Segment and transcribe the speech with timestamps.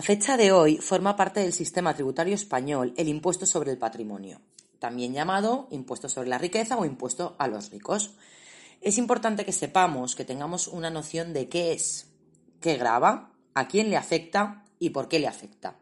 [0.00, 4.40] A fecha de hoy forma parte del sistema tributario español el impuesto sobre el patrimonio,
[4.78, 8.12] también llamado impuesto sobre la riqueza o impuesto a los ricos.
[8.80, 12.06] Es importante que sepamos, que tengamos una noción de qué es,
[12.62, 15.76] qué graba, a quién le afecta y por qué le afecta.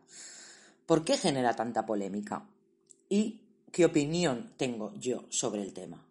[0.85, 2.43] ¿Por qué genera tanta polémica?
[3.09, 6.05] ¿Y qué opinión tengo yo sobre el tema?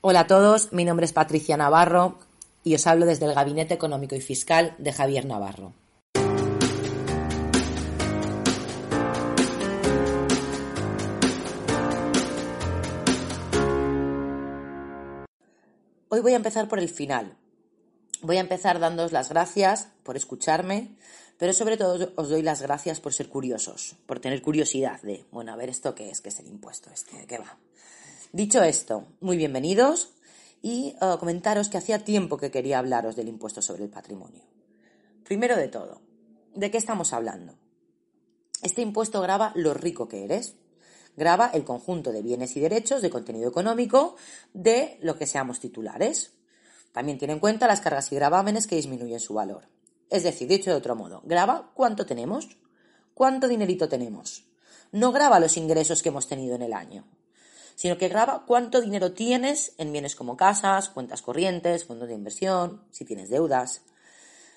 [0.00, 2.18] Hola a todos, mi nombre es Patricia Navarro
[2.64, 5.74] y os hablo desde el Gabinete Económico y Fiscal de Javier Navarro.
[16.12, 17.36] Hoy voy a empezar por el final.
[18.20, 20.96] Voy a empezar dándoos las gracias por escucharme,
[21.38, 25.52] pero sobre todo os doy las gracias por ser curiosos, por tener curiosidad de, bueno,
[25.52, 27.56] a ver esto qué es, qué es el impuesto este, qué va.
[28.32, 30.10] Dicho esto, muy bienvenidos
[30.62, 34.42] y uh, comentaros que hacía tiempo que quería hablaros del impuesto sobre el patrimonio.
[35.22, 36.00] Primero de todo,
[36.56, 37.54] ¿de qué estamos hablando?
[38.64, 40.56] Este impuesto graba lo rico que eres,
[41.20, 44.16] graba el conjunto de bienes y derechos de contenido económico
[44.54, 46.32] de lo que seamos titulares.
[46.92, 49.68] También tiene en cuenta las cargas y gravámenes que disminuyen su valor.
[50.08, 52.48] Es decir, dicho de otro modo, graba cuánto tenemos,
[53.12, 54.46] cuánto dinerito tenemos.
[54.92, 57.04] No graba los ingresos que hemos tenido en el año,
[57.76, 62.82] sino que graba cuánto dinero tienes en bienes como casas, cuentas corrientes, fondos de inversión,
[62.90, 63.82] si tienes deudas.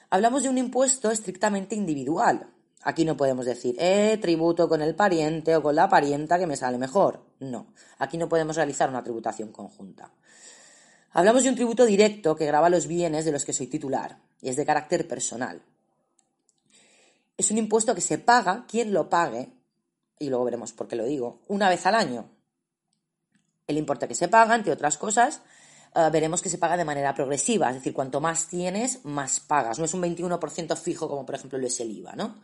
[0.10, 2.53] Hablamos de un impuesto estrictamente individual,
[2.84, 6.58] Aquí no podemos decir, eh, tributo con el pariente o con la parienta que me
[6.58, 7.26] sale mejor.
[7.40, 10.12] No, aquí no podemos realizar una tributación conjunta.
[11.12, 14.50] Hablamos de un tributo directo que graba los bienes de los que soy titular y
[14.50, 15.62] es de carácter personal.
[17.38, 19.54] Es un impuesto que se paga, quien lo pague,
[20.20, 22.30] y luego veremos por qué lo digo, una vez al año.
[23.66, 25.42] El importe que se paga, entre otras cosas,
[25.96, 29.80] eh, veremos que se paga de manera progresiva, es decir, cuanto más tienes, más pagas.
[29.80, 32.42] No es un 21% fijo como por ejemplo lo es el IVA, ¿no?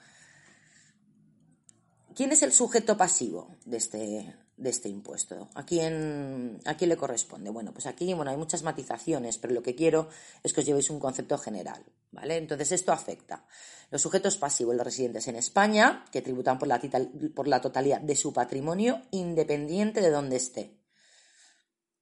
[2.16, 5.50] ¿Quién es el sujeto pasivo de este, de este impuesto?
[5.54, 7.50] ¿A quién, ¿A quién le corresponde?
[7.50, 10.10] Bueno, pues aquí bueno, hay muchas matizaciones, pero lo que quiero
[10.44, 11.84] es que os llevéis un concepto general.
[12.12, 12.38] ¿vale?
[12.38, 13.46] Entonces, esto afecta.
[13.92, 19.02] Los sujetos pasivos, los residentes en España, que tributan por la, totalidad de su patrimonio,
[19.12, 20.78] independiente de donde esté.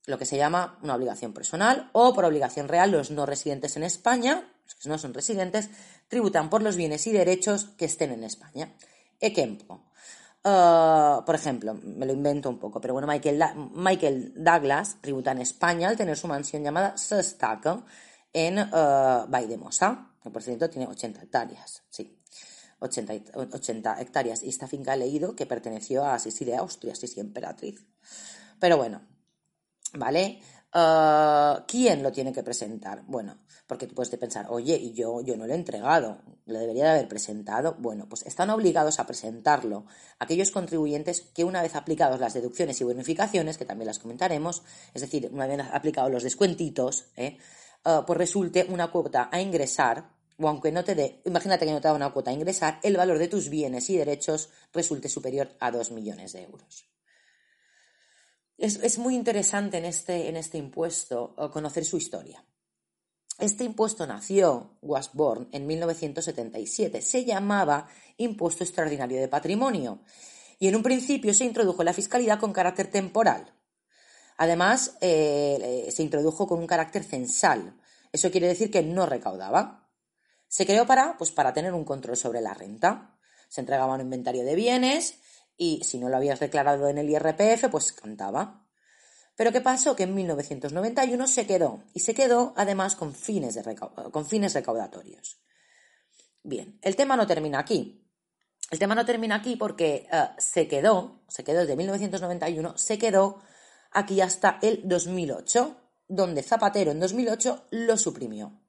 [0.05, 3.83] Lo que se llama una obligación personal o por obligación real, los no residentes en
[3.83, 5.69] España, los que no son residentes,
[6.07, 8.73] tributan por los bienes y derechos que estén en España.
[9.19, 9.81] Ejemplo,
[10.47, 15.89] Uh, por ejemplo, me lo invento un poco, pero bueno, Michael, Douglas tributa en España
[15.89, 17.83] al tener su mansión llamada Sestaco
[18.31, 22.17] en uh, Vaidemosa, que por cierto tiene 80 hectáreas, sí,
[22.79, 24.41] 80, hectáreas.
[24.41, 27.85] Y esta finca he leído que perteneció a Sisi de Austria, Sisi emperatriz.
[28.57, 29.01] Pero bueno,
[29.95, 30.39] ¿vale?
[30.73, 33.03] Uh, ¿Quién lo tiene que presentar?
[33.05, 36.85] Bueno, porque tú puedes pensar, oye, y yo, yo no lo he entregado, lo debería
[36.85, 37.75] de haber presentado.
[37.79, 39.85] Bueno, pues están obligados a presentarlo
[40.19, 44.63] aquellos contribuyentes que una vez aplicados las deducciones y bonificaciones, que también las comentaremos,
[44.93, 47.37] es decir, una vez aplicados los descuentitos, ¿eh?
[47.85, 51.81] uh, pues resulte una cuota a ingresar o aunque no te dé, imagínate que no
[51.81, 55.49] te da una cuota a ingresar, el valor de tus bienes y derechos resulte superior
[55.59, 56.85] a 2 millones de euros.
[58.57, 62.43] Es, es muy interesante en este, en este impuesto uh, conocer su historia.
[63.39, 67.01] Este impuesto nació, was born, en 1977.
[67.01, 67.87] Se llamaba
[68.17, 70.01] Impuesto Extraordinario de Patrimonio
[70.57, 73.53] y en un principio se introdujo la fiscalidad con carácter temporal.
[74.37, 77.79] Además, eh, eh, se introdujo con un carácter censal.
[78.11, 79.87] Eso quiere decir que no recaudaba.
[80.47, 83.19] Se creó para, pues, para tener un control sobre la renta.
[83.49, 85.19] Se entregaba un inventario de bienes
[85.57, 88.66] y si no lo habías declarado en el IRPF, pues cantaba.
[89.37, 89.95] Pero ¿qué pasó?
[89.95, 93.57] Que en 1991 se quedó, y se quedó además con fines,
[94.11, 95.39] con fines recaudatorios.
[96.43, 98.03] Bien, el tema no termina aquí.
[98.71, 103.39] El tema no termina aquí porque eh, se quedó, se quedó desde 1991, se quedó
[103.91, 105.77] aquí hasta el 2008,
[106.07, 108.59] donde Zapatero en 2008 lo suprimió.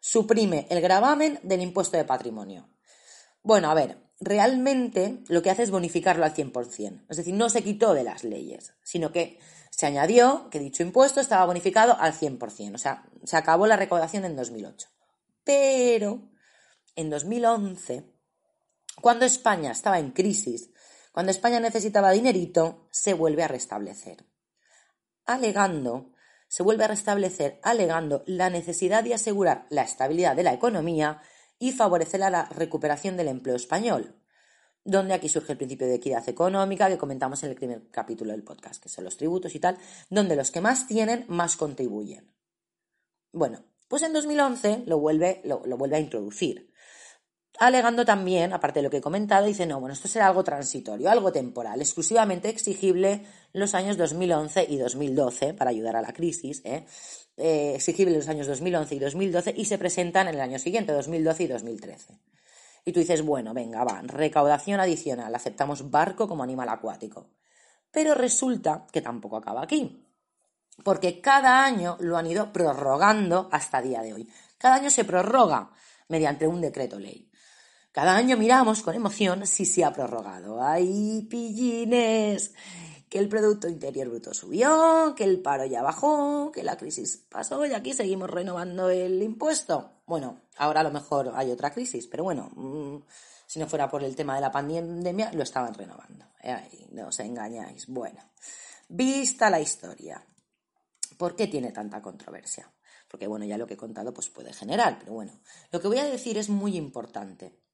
[0.00, 2.68] Suprime el gravamen del impuesto de patrimonio.
[3.42, 7.06] Bueno, a ver, realmente lo que hace es bonificarlo al 100%.
[7.08, 9.38] Es decir, no se quitó de las leyes, sino que
[9.76, 14.24] se añadió que dicho impuesto estaba bonificado al 100%, o sea, se acabó la recaudación
[14.24, 14.88] en 2008.
[15.42, 16.30] Pero
[16.94, 18.08] en 2011,
[19.02, 20.70] cuando España estaba en crisis,
[21.10, 24.24] cuando España necesitaba dinerito, se vuelve a restablecer.
[25.26, 26.12] Alegando,
[26.46, 31.20] se vuelve a restablecer alegando la necesidad de asegurar la estabilidad de la economía
[31.58, 34.23] y favorecer la recuperación del empleo español
[34.84, 38.42] donde aquí surge el principio de equidad económica que comentamos en el primer capítulo del
[38.42, 39.78] podcast, que son los tributos y tal,
[40.10, 42.30] donde los que más tienen más contribuyen.
[43.32, 46.70] Bueno, pues en 2011 lo vuelve, lo, vuelve a introducir.
[47.58, 51.08] alegando también, aparte de lo que he comentado, dice, no, bueno, esto será algo transitorio,
[51.08, 56.84] algo temporal, exclusivamente exigible los años 2011 y 2012 para ayudar a la crisis, ¿eh?
[57.36, 61.42] Eh, exigible los años 2011 y 2012 y se presentan en el año siguiente, 2012
[61.44, 62.18] y 2013.
[62.84, 67.30] Y tú dices, bueno, venga, va, recaudación adicional, aceptamos barco como animal acuático.
[67.90, 70.04] Pero resulta que tampoco acaba aquí,
[70.82, 74.28] porque cada año lo han ido prorrogando hasta día de hoy.
[74.58, 75.70] Cada año se prorroga
[76.08, 77.30] mediante un decreto ley.
[77.92, 80.60] Cada año miramos con emoción si se ha prorrogado.
[80.60, 82.52] ¡Ay, pillines!
[83.08, 87.64] Que el Producto Interior Bruto subió, que el paro ya bajó, que la crisis pasó
[87.64, 89.93] y aquí seguimos renovando el impuesto.
[90.06, 93.02] Bueno, ahora a lo mejor hay otra crisis, pero bueno, mm,
[93.46, 96.26] si no fuera por el tema de la pandemia, lo estaban renovando.
[96.42, 97.86] Ay, no os engañáis.
[97.86, 98.20] Bueno,
[98.88, 100.24] vista la historia.
[101.16, 102.70] ¿Por qué tiene tanta controversia?
[103.08, 105.40] Porque bueno, ya lo que he contado pues puede generar, pero bueno,
[105.70, 107.64] lo que voy a decir es muy importante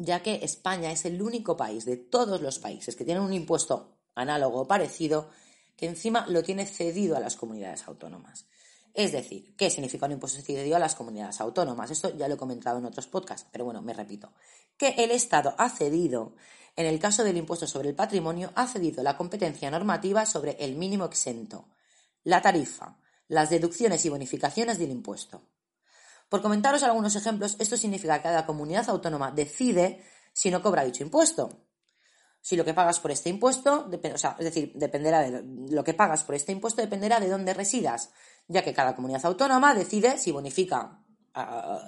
[0.00, 3.98] ya que España es el único país de todos los países que tienen un impuesto
[4.14, 5.30] análogo o parecido
[5.76, 8.46] que encima lo tiene cedido a las comunidades autónomas.
[8.94, 11.90] Es decir, ¿qué significa un impuesto cedido a las comunidades autónomas?
[11.90, 14.32] Esto ya lo he comentado en otros podcasts, pero bueno, me repito.
[14.76, 16.34] Que el Estado ha cedido,
[16.76, 20.76] en el caso del impuesto sobre el patrimonio, ha cedido la competencia normativa sobre el
[20.76, 21.68] mínimo exento,
[22.24, 22.98] la tarifa,
[23.28, 25.42] las deducciones y bonificaciones del impuesto.
[26.28, 31.02] Por comentaros algunos ejemplos, esto significa que cada comunidad autónoma decide si no cobra dicho
[31.02, 31.66] impuesto.
[32.40, 36.34] Si lo que pagas por este impuesto, es decir, dependerá de lo que pagas por
[36.34, 38.10] este impuesto dependerá de dónde residas,
[38.50, 40.98] ya que cada comunidad autónoma decide si bonifica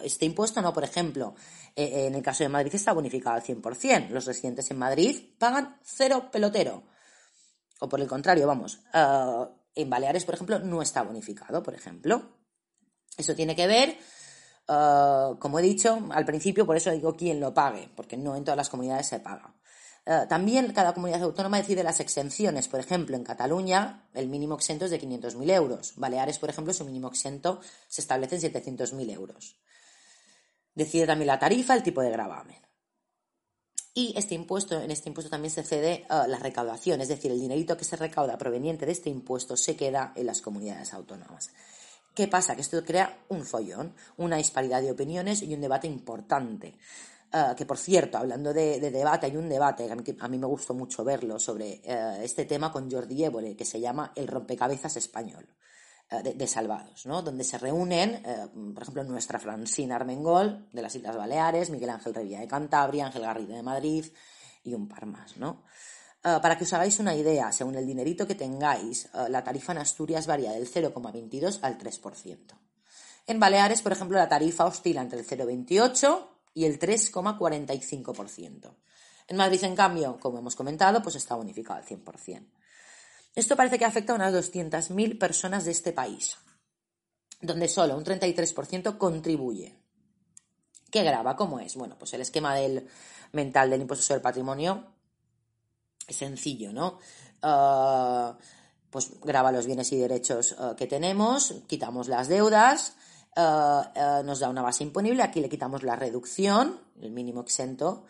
[0.02, 0.72] este impuesto no.
[0.72, 1.34] Por ejemplo,
[1.74, 4.08] eh, en el caso de Madrid está bonificado al 100%.
[4.10, 6.84] Los residentes en Madrid pagan cero pelotero.
[7.80, 12.38] O por el contrario, vamos, eh, en Baleares, por ejemplo, no está bonificado, por ejemplo.
[13.18, 13.98] Eso tiene que ver
[14.68, 18.44] Ah, como he dicho al principio, por eso digo quién lo pague, porque no en
[18.44, 19.54] todas las comunidades se paga.
[20.04, 22.68] Ah, también cada comunidad autónoma decide las exenciones.
[22.68, 25.92] Por ejemplo, en Cataluña el mínimo exento es de 500.000 euros.
[25.96, 29.56] Baleares, por ejemplo, su mínimo exento se establece en 700.000 euros.
[30.74, 32.60] Decide también la tarifa, el tipo de gravamen.
[33.94, 37.38] Y este impuesto, en este impuesto también se cede ah, la recaudación, es decir, el
[37.38, 41.50] dinerito que se recauda proveniente de este impuesto se queda en las comunidades autónomas.
[42.14, 42.54] ¿Qué pasa?
[42.54, 46.74] Que esto crea un follón, una disparidad de opiniones y un debate importante.
[47.34, 51.02] Ah, que por cierto, hablando de, debate, hay un debate, a mí, me gustó mucho
[51.02, 55.48] verlo, sobre eh, este tema con Jordi Évole, que se llama El rompecabezas español.
[56.10, 57.22] Eh, de, Salvados, ¿no?
[57.22, 62.14] donde se reúnen, eh, por ejemplo, nuestra Francina Armengol de las Islas Baleares, Miguel Ángel
[62.14, 64.04] Revilla de Cantabria, Ángel Garrido de Madrid
[64.62, 65.38] y un par más.
[65.38, 65.62] ¿no?
[66.20, 70.26] Para que os hagáis una idea, según el dinerito que tengáis, la tarifa en Asturias
[70.26, 72.38] varía del 0,22 al 3%.
[73.26, 78.74] En Baleares, por ejemplo, la tarifa oscila entre el 0,28 y el 3,45%.
[79.28, 82.46] En Madrid, en cambio, como hemos comentado, pues está bonificado al 100%.
[83.34, 86.36] Esto parece que afecta a unas 200.000 personas de este país,
[87.40, 89.74] donde solo un 33% contribuye.
[90.90, 91.34] ¿Qué graba?
[91.36, 91.74] ¿Cómo es?
[91.76, 92.56] Bueno, pues el esquema
[93.32, 94.84] mental del impuesto sobre el patrimonio
[96.06, 96.98] es sencillo, ¿no?
[97.40, 98.36] Ah,
[98.90, 102.94] pues graba los bienes y derechos ah, que tenemos, quitamos las deudas,
[103.36, 108.04] nos da una base imponible, aquí le quitamos la reducción, el mínimo exento,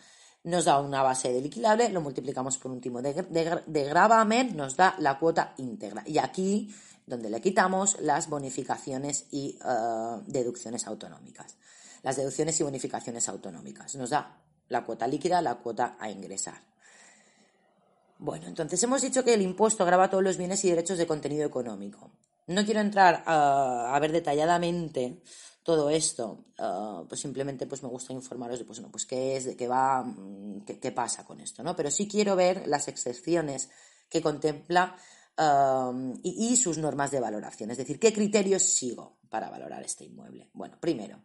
[0.45, 4.77] nos da una base de liquidable, lo multiplicamos por un timo de, de, gravamen, nos
[4.77, 6.03] da la cuota íntegra.
[6.07, 6.75] Y aquí,
[7.07, 9.59] donde le quitamos las bonificaciones y
[10.27, 11.57] deducciones autonómicas.
[12.03, 13.95] Las deducciones y bonificaciones autonómicas.
[13.95, 16.61] Nos da la cuota líquida, la cuota a ingresar.
[18.19, 21.47] Bueno, entonces hemos dicho que el impuesto grava todos los bienes y derechos de contenido
[21.47, 22.11] económico.
[22.53, 25.23] No quiero entrar a, ver detalladamente
[25.63, 29.57] todo esto, ah, pues simplemente pues me gusta informaros de pues, pues qué es, de
[29.57, 31.77] qué va, mm, qué, pasa con esto, ¿no?
[31.77, 33.71] Pero sí quiero ver las excepciones
[34.09, 34.97] que contempla
[35.37, 35.93] ah,
[36.23, 40.51] y sus normas de valoración, es decir, qué criterios sigo para valorar este inmueble.
[40.53, 41.23] Bueno, primero,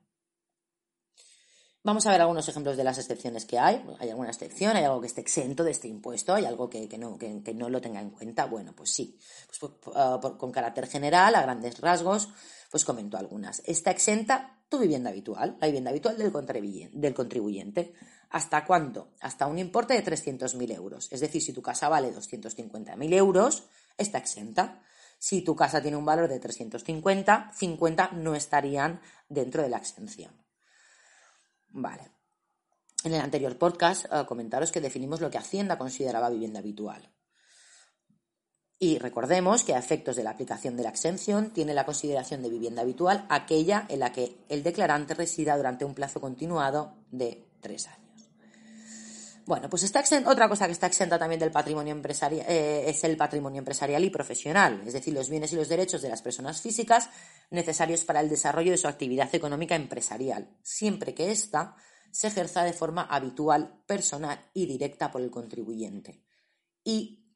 [1.88, 3.82] Vamos a ver algunos ejemplos de las excepciones que hay.
[4.00, 4.76] ¿Hay alguna excepción?
[4.76, 6.34] ¿Hay algo que esté exento de este impuesto?
[6.34, 8.46] ¿Hay algo que, no, lo tenga en cuenta?
[8.46, 9.18] Bueno, pues sí.
[9.48, 12.28] Pues, ah, con carácter general, a grandes rasgos,
[12.70, 13.62] pues comento algunas.
[13.64, 17.00] Está exenta tu vivienda habitual, la vivienda habitual del contribuyente.
[17.00, 17.94] Del contribuyente.
[18.32, 19.14] ¿Hasta cuánto?
[19.22, 21.08] Hasta un importe de 300.000 euros.
[21.10, 23.64] Es decir, si tu casa vale 250.000 euros,
[23.98, 24.82] está exenta.
[25.20, 30.47] Si tu casa tiene un valor de 350, 50 no estarían dentro de la exención.
[31.78, 32.10] Vale.
[33.04, 37.08] En el anterior podcast eh, comentaros que definimos lo que Hacienda consideraba vivienda habitual.
[38.80, 42.50] Y recordemos que a efectos de la aplicación de la exención tiene la consideración de
[42.50, 47.88] vivienda habitual aquella en la que el declarante resida durante un plazo continuado de tres
[47.88, 48.07] años.
[49.48, 53.16] Bueno, pues está otra cosa que está exenta también del patrimonio empresarial eh, es el
[53.16, 57.10] patrimonio empresarial y profesional, es decir, los bienes y los derechos de las personas físicas
[57.50, 61.78] necesarios para el desarrollo de su actividad económica empresarial, siempre que ésta
[62.12, 66.22] se ejerza de forma habitual, personal y directa por el contribuyente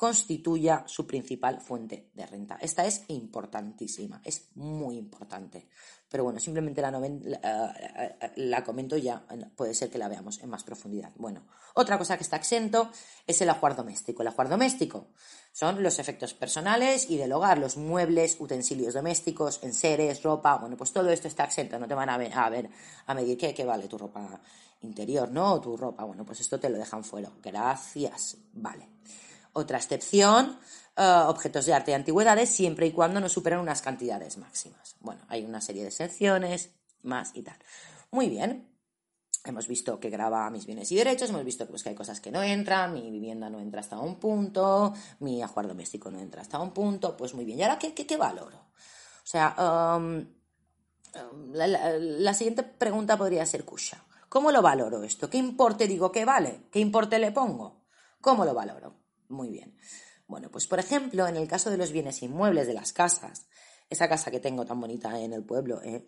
[0.01, 2.57] constituya su principal fuente de renta.
[2.59, 5.67] Esta es importantísima, es muy importante.
[6.09, 9.23] Pero bueno, simplemente la, la, la, comento ya,
[9.55, 11.11] puede ser que la veamos en más profundidad.
[11.17, 11.43] Bueno,
[11.75, 12.89] otra cosa que está exento
[13.27, 14.23] es el ajuar doméstico.
[14.23, 15.09] El ajuar doméstico
[15.51, 20.57] son los efectos personales y del hogar, los muebles, utensilios domésticos, enseres, ropa.
[20.57, 22.71] Bueno, pues todo esto está exento, no te van a ver a, ver,
[23.05, 24.41] a medir qué, qué vale tu ropa
[24.81, 25.53] interior, ¿no?
[25.53, 26.05] O tu ropa.
[26.05, 27.31] Bueno, pues esto te lo dejan fuera.
[27.43, 28.37] Gracias.
[28.53, 28.89] Vale.
[29.53, 30.59] Otra excepción,
[30.97, 34.95] eh, objetos de arte y antigüedades, siempre y cuando no superan unas cantidades máximas.
[34.99, 36.71] Bueno, hay una serie de excepciones,
[37.03, 37.57] más y tal.
[38.11, 38.67] Muy bien.
[39.43, 42.29] Hemos visto que graba mis bienes y derechos, hemos visto pues, que hay cosas que
[42.29, 46.59] no entran, mi vivienda no entra hasta un punto, mi ajuar doméstico no entra hasta
[46.59, 47.57] un punto, pues muy bien.
[47.57, 48.57] ¿Y ahora qué, qué, valoro?
[48.57, 49.55] O sea,
[49.97, 55.27] um, um, la, siguiente pregunta podría ser, Kusha, ¿cómo lo valoro esto?
[55.27, 56.67] ¿Qué importe digo que vale?
[56.71, 57.81] ¿Qué importe le pongo?
[58.21, 59.00] ¿Cómo lo valoro?
[59.31, 59.75] Muy bien.
[60.27, 63.47] Bueno, pues por ejemplo, en el caso de los bienes inmuebles de las casas,
[63.89, 66.05] esa casa que tengo tan bonita en el pueblo, ¿eh?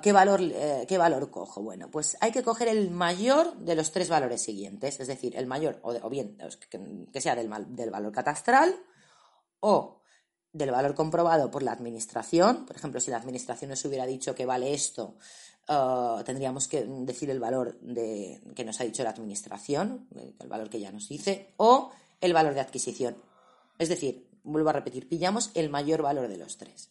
[0.00, 1.62] ¿qué, valor, eh, ¿qué valor cojo?
[1.62, 5.46] Bueno, pues hay que coger el mayor de los tres valores siguientes, es decir, el
[5.46, 6.38] mayor, o, bien
[7.12, 8.74] que, sea del, del valor catastral
[9.60, 10.00] o
[10.50, 12.64] del valor comprobado por la administración.
[12.64, 15.18] Por ejemplo, si la administración nos hubiera dicho que vale esto,
[15.68, 20.70] uh, tendríamos que decir el valor de, que nos ha dicho la administración, el valor
[20.70, 23.16] que ya nos dice, o el valor de adquisición.
[23.78, 26.90] Es decir, vuelvo a repetir, pillamos el mayor valor de los tres.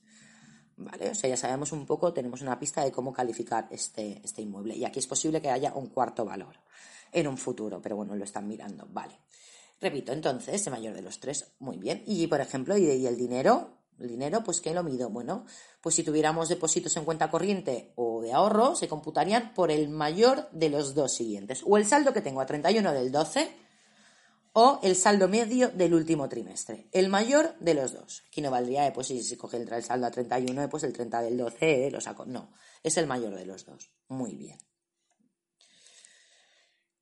[0.78, 1.10] ¿Vale?
[1.10, 4.76] O sea, ya sabemos un poco, tenemos una pista de cómo calificar este, este inmueble.
[4.76, 6.58] Y aquí es posible que haya un cuarto valor
[7.14, 8.86] en un futuro, pero bueno, lo están mirando.
[8.92, 9.20] Vale.
[9.80, 12.04] Repito, entonces, el mayor de los tres, muy bien.
[12.06, 13.78] Y, por ejemplo, ¿y, el dinero?
[14.00, 15.10] El dinero, pues, ¿qué lo mido?
[15.10, 15.46] Bueno,
[15.80, 20.50] pues si tuviéramos depósitos en cuenta corriente o de ahorro, se computarían por el mayor
[20.52, 21.64] de los dos siguientes.
[21.66, 23.50] O el saldo que tengo a 31 del 12,
[24.58, 28.24] o el saldo medio del último trimestre, el mayor de los dos.
[28.28, 30.94] Aquí no valdría, eh, pues si se coge el, saldo a 31, eh, pues el
[30.94, 32.26] 30 del 12 eh, lo saco.
[32.26, 33.92] No, es el mayor de los dos.
[34.08, 34.58] Muy bien.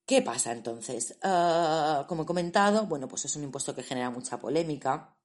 [0.03, 1.15] ¿Qué pasa entonces?
[1.21, 5.15] Ah, como he comentado, bueno, pues es un impuesto que genera mucha polémica.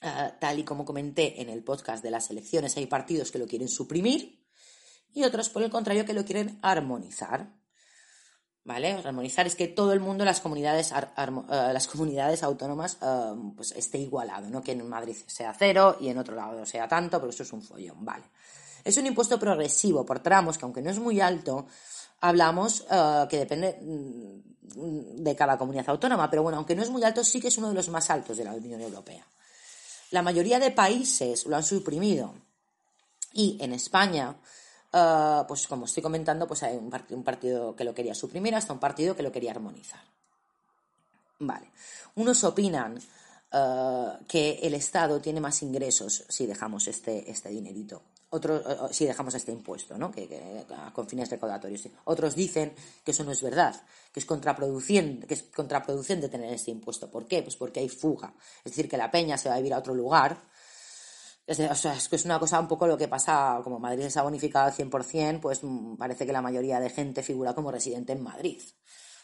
[0.00, 3.46] Ah, tal y como comenté en el podcast de las elecciones, hay partidos que lo
[3.46, 4.46] quieren suprimir
[5.12, 7.59] y otros, por el contrario, que lo quieren armonizar.
[8.70, 9.02] ¿Vale?
[9.04, 10.96] Armonizar es que todo el mundo, las comunidades, eh,
[11.48, 14.62] las comunidades autónomas, eh, pues esté igualado, ¿no?
[14.62, 17.62] Que en Madrid sea cero y en otro lado sea tanto, pero eso es un
[17.62, 18.22] follón, ¿vale?
[18.84, 21.66] Es un impuesto progresivo por tramos que, aunque no es muy alto,
[22.20, 27.02] hablamos eh, que depende mm, de cada comunidad autónoma, pero bueno, aunque no es muy
[27.02, 29.26] alto, sí que es uno de los más altos de la Unión Europea.
[30.12, 32.34] La mayoría de países lo han suprimido
[33.32, 34.36] y en España
[34.92, 36.90] Ah, pues como estoy comentando, pues hay un,
[37.22, 40.00] partido que lo quería suprimir hasta un partido que lo quería armonizar.
[41.38, 41.70] Vale.
[42.16, 43.00] Unos opinan
[43.52, 48.02] ah, que el Estado tiene más ingresos si dejamos este, este dinerito.
[48.32, 50.12] Otros, si dejamos este impuesto, ¿no?
[50.12, 51.88] Que, con fines recaudatorios.
[52.04, 52.72] Otros dicen
[53.04, 53.74] que eso no es verdad,
[54.12, 57.10] que es contraproducente, que es contraproducente tener este impuesto.
[57.10, 57.42] ¿Por qué?
[57.42, 58.32] Pues porque hay fuga.
[58.58, 60.38] Es decir, que la peña se va a vivir a otro lugar
[61.50, 64.06] es, o sea, es que es una cosa un poco lo que pasa, como Madrid
[64.14, 68.12] ha bonificado al 100%, pues mm, parece que la mayoría de gente figura como residente
[68.12, 68.60] en Madrid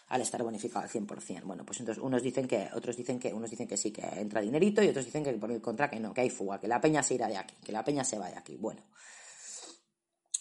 [0.09, 1.45] al estar bonificado al 100%.
[1.45, 4.41] Bueno, pues entonces unos dicen que, otros dicen que, unos dicen que sí, que entra
[4.41, 6.81] dinerito y otros dicen que por el contra que no, que hay fuga, que la
[6.81, 8.57] peña se irá de aquí, que la peña se va de aquí.
[8.57, 8.83] Bueno,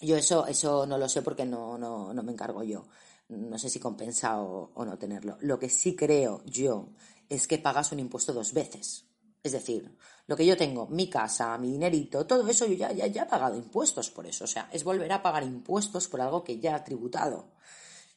[0.01, 2.87] yo eso, eso no lo sé porque no, no, no me encargo yo.
[3.29, 5.37] No sé si compensa o no tenerlo.
[5.41, 6.89] Lo que sí creo yo
[7.27, 9.05] es que pagas un impuesto dos veces.
[9.45, 13.05] Es decir, lo que yo tengo, mi casa, mi dinerito, todo eso yo ya, ya,
[13.05, 14.45] ya he pagado impuestos por eso.
[14.45, 17.51] O sea, es volver a pagar impuestos por algo que ya he tributado.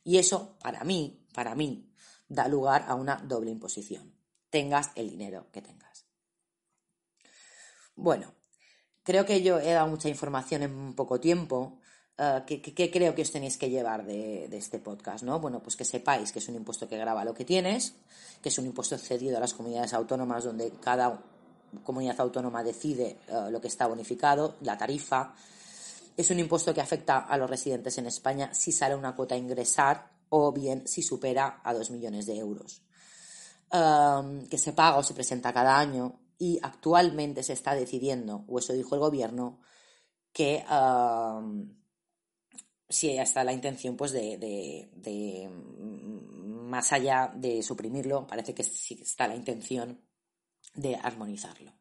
[0.04, 1.92] Y eso, para mí, para mí,
[2.30, 4.14] da lugar a una doble imposición.
[4.48, 6.06] Tengas el dinero que tengas.
[7.94, 8.32] Bueno,
[9.02, 11.78] creo que yo he dado mucha información en poco tiempo.
[12.18, 15.22] Uh, ¿qué, creo que os tenéis que llevar de, de, este podcast?
[15.22, 15.38] ¿no?
[15.38, 17.94] Bueno, pues que sepáis que es un impuesto que graba lo que tienes,
[18.42, 21.22] que es un impuesto cedido a las comunidades autónomas donde cada
[21.84, 25.34] comunidad autónoma decide eh, lo que está bonificado, la tarifa.
[26.16, 29.38] Es un impuesto que afecta a los residentes en España si sale una cuota a
[29.38, 32.82] ingresar o bien si supera a 2 millones de euros.
[33.70, 38.58] Em, que se paga o se presenta cada año y actualmente se está decidiendo, o
[38.58, 39.60] eso dijo el gobierno,
[40.32, 41.74] que em,
[42.88, 48.98] si está la intención pues de, de, mm, más allá de suprimirlo, parece que sí
[49.02, 50.00] está la intención
[50.74, 51.74] de armonizarlo.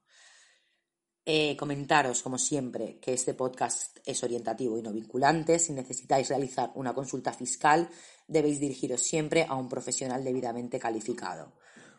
[1.26, 5.60] Eh, comentaros, como siempre, que este podcast es orientativo y no vinculante.
[5.60, 7.90] Si necesitáis realizar una consulta fiscal,
[8.28, 11.52] debéis dirigiros siempre a un profesional debidamente calificado.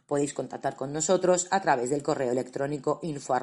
[0.06, 3.34] Podéis contactar con nosotros a través del correo electrónico info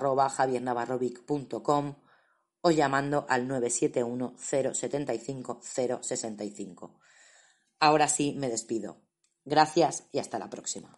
[2.66, 7.00] o llamando al 971 075 065.
[7.80, 9.04] Ahora sí me despido.
[9.46, 10.98] Gracias y hasta la próxima.